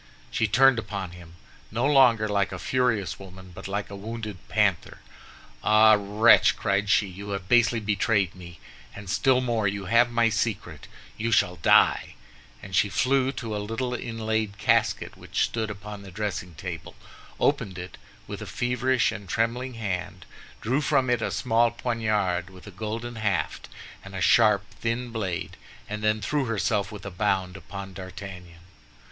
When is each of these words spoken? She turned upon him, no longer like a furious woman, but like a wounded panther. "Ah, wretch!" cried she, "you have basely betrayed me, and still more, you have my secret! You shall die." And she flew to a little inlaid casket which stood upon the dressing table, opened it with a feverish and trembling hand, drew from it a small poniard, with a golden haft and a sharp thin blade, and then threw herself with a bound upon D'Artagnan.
She 0.31 0.47
turned 0.47 0.79
upon 0.79 1.11
him, 1.11 1.35
no 1.69 1.85
longer 1.85 2.27
like 2.27 2.51
a 2.51 2.57
furious 2.57 3.19
woman, 3.19 3.51
but 3.53 3.67
like 3.67 3.91
a 3.91 3.95
wounded 3.95 4.39
panther. 4.47 4.97
"Ah, 5.63 5.95
wretch!" 5.95 6.55
cried 6.57 6.89
she, 6.89 7.05
"you 7.05 7.29
have 7.29 7.47
basely 7.47 7.79
betrayed 7.79 8.33
me, 8.33 8.59
and 8.95 9.07
still 9.11 9.41
more, 9.41 9.67
you 9.67 9.85
have 9.85 10.09
my 10.09 10.29
secret! 10.29 10.87
You 11.17 11.31
shall 11.31 11.57
die." 11.57 12.15
And 12.63 12.75
she 12.75 12.89
flew 12.89 13.31
to 13.33 13.55
a 13.55 13.61
little 13.61 13.93
inlaid 13.93 14.57
casket 14.57 15.17
which 15.17 15.43
stood 15.45 15.69
upon 15.69 16.01
the 16.01 16.09
dressing 16.09 16.55
table, 16.55 16.95
opened 17.39 17.77
it 17.77 17.99
with 18.25 18.41
a 18.41 18.47
feverish 18.47 19.11
and 19.11 19.29
trembling 19.29 19.75
hand, 19.75 20.25
drew 20.61 20.81
from 20.81 21.11
it 21.11 21.21
a 21.21 21.29
small 21.29 21.69
poniard, 21.69 22.49
with 22.49 22.65
a 22.65 22.71
golden 22.71 23.17
haft 23.17 23.69
and 24.03 24.15
a 24.15 24.19
sharp 24.21 24.63
thin 24.79 25.11
blade, 25.11 25.57
and 25.87 26.03
then 26.03 26.21
threw 26.21 26.45
herself 26.45 26.91
with 26.91 27.05
a 27.05 27.11
bound 27.11 27.55
upon 27.55 27.93
D'Artagnan. 27.93 28.61